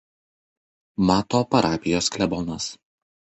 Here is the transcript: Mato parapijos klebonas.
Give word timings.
Mato 1.09 1.41
parapijos 1.51 2.09
klebonas. 2.17 2.73